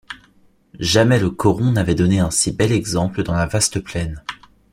Jamais 0.79 1.19
le 1.19 1.29
coron 1.29 1.73
n’avait 1.73 1.93
donné 1.93 2.17
un 2.21 2.31
si 2.31 2.51
bel 2.51 2.71
exemple, 2.71 3.21
dans 3.21 3.35
la 3.35 3.45
vaste 3.45 3.81
plaine. 3.81 4.23